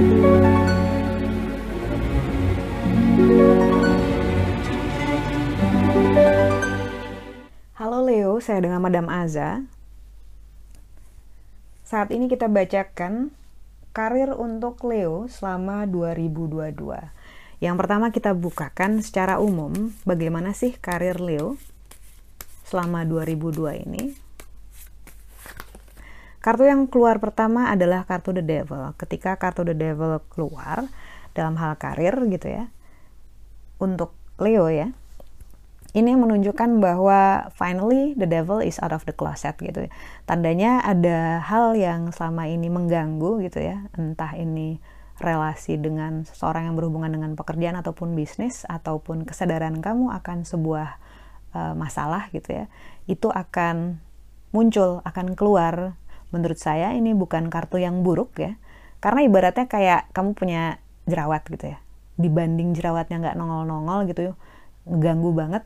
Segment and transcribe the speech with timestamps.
[0.00, 0.08] Halo
[8.08, 9.68] Leo, saya dengan Madam Aza.
[11.84, 13.28] Saat ini kita bacakan
[13.92, 16.80] karir untuk Leo selama 2022.
[17.60, 21.60] Yang pertama kita bukakan secara umum bagaimana sih karir Leo
[22.64, 24.29] selama 2002 ini.
[26.40, 28.96] Kartu yang keluar pertama adalah kartu The Devil.
[28.96, 30.88] Ketika kartu The Devil keluar
[31.36, 32.72] dalam hal karir gitu ya,
[33.76, 34.96] untuk Leo ya,
[35.90, 39.90] ini menunjukkan bahwa finally the devil is out of the closet gitu ya.
[40.22, 44.78] Tandanya ada hal yang selama ini mengganggu gitu ya, entah ini
[45.20, 50.96] relasi dengan seseorang yang berhubungan dengan pekerjaan ataupun bisnis ataupun kesadaran kamu akan sebuah
[51.52, 52.64] uh, masalah gitu ya.
[53.10, 53.98] Itu akan
[54.54, 55.98] muncul, akan keluar.
[56.30, 58.58] Menurut saya ini bukan kartu yang buruk ya.
[59.02, 60.62] Karena ibaratnya kayak kamu punya
[61.06, 61.78] jerawat gitu ya.
[62.20, 64.36] Dibanding jerawatnya nggak nongol-nongol gitu,
[64.86, 65.64] ganggu banget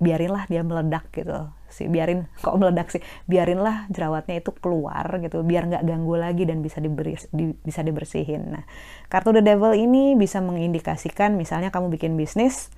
[0.00, 5.68] biarinlah dia meledak gitu sih biarin kok meledak sih biarinlah jerawatnya itu keluar gitu biar
[5.68, 8.64] nggak ganggu lagi dan bisa diberi di, bisa dibersihin nah
[9.12, 12.72] kartu the devil ini bisa mengindikasikan misalnya kamu bikin bisnis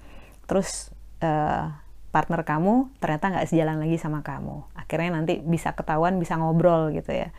[0.50, 0.90] terus
[1.22, 1.70] uh,
[2.12, 4.68] partner kamu ternyata nggak sejalan lagi sama kamu.
[4.76, 7.32] Akhirnya nanti bisa ketahuan bisa ngobrol gitu ya.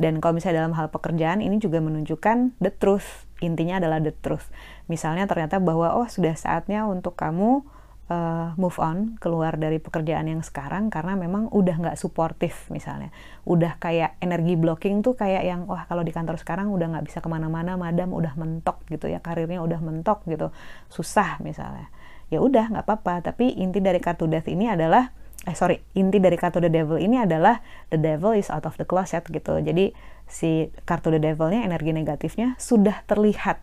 [0.00, 3.28] Dan kalau misalnya dalam hal pekerjaan ini juga menunjukkan the truth.
[3.44, 4.48] Intinya adalah the truth.
[4.88, 7.66] Misalnya ternyata bahwa oh sudah saatnya untuk kamu
[8.08, 13.12] uh, move on keluar dari pekerjaan yang sekarang karena memang udah nggak suportif misalnya.
[13.44, 17.18] Udah kayak energi blocking tuh kayak yang wah kalau di kantor sekarang udah nggak bisa
[17.20, 19.20] ke mana-mana madam udah mentok gitu ya.
[19.20, 20.48] Karirnya udah mentok gitu.
[20.88, 21.92] Susah misalnya
[22.30, 23.20] ya udah nggak apa-apa.
[23.30, 25.10] Tapi inti dari kartu death ini adalah
[25.48, 28.86] eh sorry inti dari kartu the devil ini adalah the devil is out of the
[28.86, 29.58] closet gitu.
[29.60, 29.92] Jadi
[30.30, 33.60] si kartu the devilnya energi negatifnya sudah terlihat.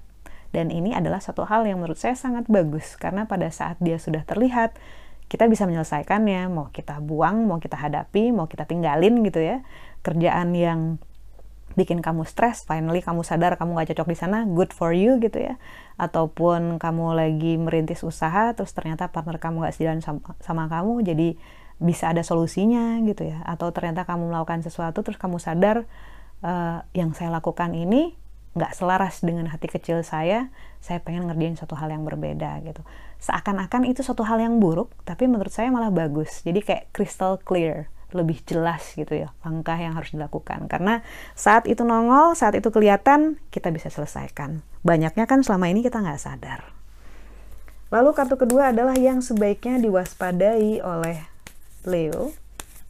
[0.51, 2.95] Dan ini adalah satu hal yang menurut saya sangat bagus.
[2.95, 4.75] Karena pada saat dia sudah terlihat
[5.27, 9.59] kita bisa menyelesaikannya, mau kita buang, mau kita hadapi, mau kita tinggalin gitu ya.
[10.03, 11.03] Kerjaan yang
[11.77, 15.37] bikin kamu stres, finally kamu sadar kamu gak cocok di sana, good for you gitu
[15.37, 15.61] ya.
[16.01, 21.37] Ataupun kamu lagi merintis usaha, terus ternyata partner kamu gak sejalan sama, sama kamu, jadi
[21.77, 23.45] bisa ada solusinya gitu ya.
[23.45, 25.85] Atau ternyata kamu melakukan sesuatu, terus kamu sadar
[26.41, 28.17] uh, yang saya lakukan ini
[28.57, 30.49] nggak selaras dengan hati kecil saya,
[30.81, 32.81] saya pengen ngerjain satu hal yang berbeda gitu.
[33.21, 36.41] Seakan-akan itu satu hal yang buruk, tapi menurut saya malah bagus.
[36.41, 37.85] Jadi kayak crystal clear,
[38.15, 40.71] lebih jelas gitu ya langkah yang harus dilakukan.
[40.71, 41.03] Karena
[41.35, 44.63] saat itu nongol, saat itu kelihatan, kita bisa selesaikan.
[44.83, 46.61] Banyaknya kan selama ini kita nggak sadar.
[47.91, 51.23] Lalu kartu kedua adalah yang sebaiknya diwaspadai oleh
[51.87, 52.35] Leo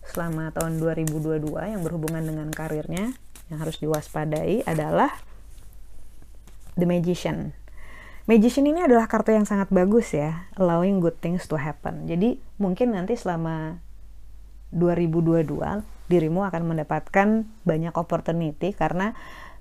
[0.09, 3.13] selama tahun 2022 yang berhubungan dengan karirnya
[3.53, 5.13] yang harus diwaspadai adalah
[6.73, 7.53] The Magician.
[8.27, 12.09] Magician ini adalah kartu yang sangat bagus ya, allowing good things to happen.
[12.11, 13.79] Jadi mungkin nanti selama
[14.75, 19.11] 2022 dirimu akan mendapatkan banyak opportunity karena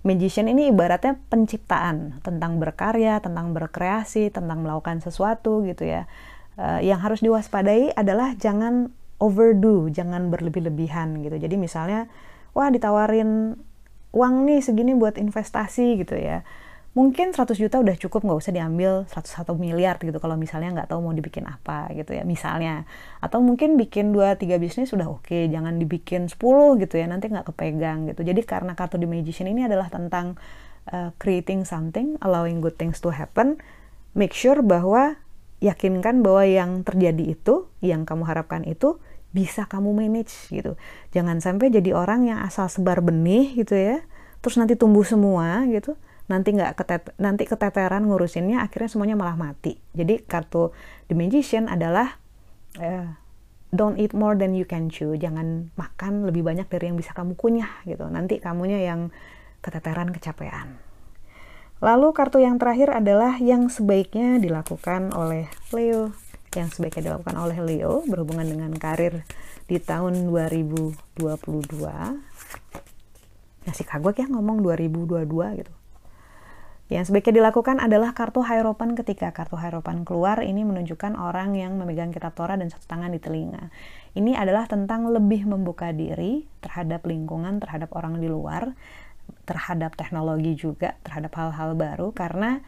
[0.07, 6.07] magician ini ibaratnya penciptaan tentang berkarya, tentang berkreasi, tentang melakukan sesuatu gitu ya.
[6.57, 11.37] Uh, yang harus diwaspadai adalah jangan overdo, jangan berlebih-lebihan gitu.
[11.37, 12.07] Jadi misalnya,
[12.55, 13.59] wah ditawarin
[14.15, 16.47] uang nih segini buat investasi gitu ya
[16.97, 21.05] mungkin 100 juta udah cukup nggak usah diambil 101 miliar gitu kalau misalnya nggak tahu
[21.05, 22.89] mau dibikin apa gitu ya misalnya.
[23.21, 26.41] Atau mungkin bikin 2-3 bisnis sudah oke okay, jangan dibikin 10
[26.81, 28.25] gitu ya nanti nggak kepegang gitu.
[28.25, 30.41] Jadi karena kartu The Magician ini adalah tentang
[30.89, 33.61] uh, creating something allowing good things to happen
[34.17, 35.21] make sure bahwa
[35.61, 38.97] yakinkan bahwa yang terjadi itu yang kamu harapkan itu
[39.37, 40.81] bisa kamu manage gitu.
[41.13, 44.01] Jangan sampai jadi orang yang asal sebar benih gitu ya
[44.41, 49.79] terus nanti tumbuh semua gitu nanti nggak ketet nanti keteteran ngurusinnya akhirnya semuanya malah mati.
[49.95, 50.75] Jadi kartu
[51.07, 52.19] the magician adalah
[52.83, 53.15] uh,
[53.71, 55.15] don't eat more than you can chew.
[55.15, 58.07] Jangan makan lebih banyak dari yang bisa kamu kunyah gitu.
[58.11, 59.15] Nanti kamunya yang
[59.63, 60.79] keteteran kecapean.
[61.79, 66.11] Lalu kartu yang terakhir adalah yang sebaiknya dilakukan oleh Leo.
[66.57, 69.29] Yang sebaiknya dilakukan oleh Leo berhubungan dengan karir
[69.67, 70.95] di tahun 2022
[73.67, 75.75] masih kagok ya ngomong 2022 gitu
[76.87, 82.15] yang sebaiknya dilakukan adalah kartu hierophant ketika kartu hierophant keluar ini menunjukkan orang yang memegang
[82.15, 83.75] kitab Torah dan satu tangan di telinga.
[84.15, 88.79] Ini adalah tentang lebih membuka diri terhadap lingkungan, terhadap orang di luar,
[89.51, 92.63] terhadap teknologi juga, terhadap hal-hal baru karena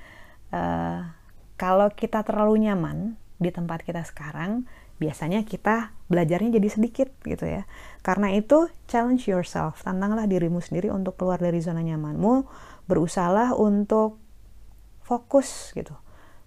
[0.51, 1.15] uh,
[1.55, 4.67] kalau kita terlalu nyaman di tempat kita sekarang,
[4.99, 7.71] biasanya kita belajarnya jadi sedikit gitu ya.
[8.03, 14.19] Karena itu challenge yourself, tantanglah dirimu sendiri untuk keluar dari zona nyamanmu berusahalah untuk
[15.05, 15.95] fokus gitu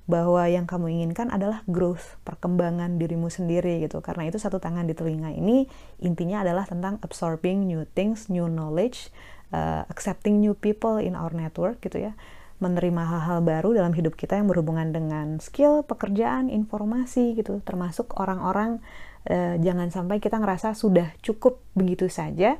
[0.09, 4.03] bahwa yang kamu inginkan adalah growth, perkembangan dirimu sendiri gitu.
[4.03, 5.71] Karena itu satu tangan di telinga ini
[6.03, 9.13] intinya adalah tentang absorbing new things, new knowledge,
[9.55, 12.13] uh, accepting new people in our network gitu ya.
[12.59, 17.63] Menerima hal-hal baru dalam hidup kita yang berhubungan dengan skill, pekerjaan, informasi gitu.
[17.63, 18.83] Termasuk orang-orang
[19.31, 22.59] uh, jangan sampai kita ngerasa sudah cukup begitu saja,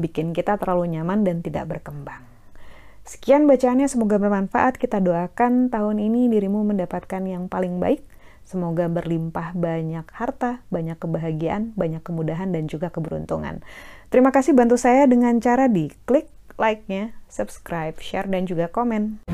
[0.00, 2.37] bikin kita terlalu nyaman dan tidak berkembang.
[3.08, 4.76] Sekian bacaannya, semoga bermanfaat.
[4.76, 8.04] Kita doakan tahun ini dirimu mendapatkan yang paling baik.
[8.44, 13.64] Semoga berlimpah banyak harta, banyak kebahagiaan, banyak kemudahan, dan juga keberuntungan.
[14.12, 16.28] Terima kasih bantu saya dengan cara di klik
[16.60, 19.24] like-nya, subscribe, share, dan juga komen.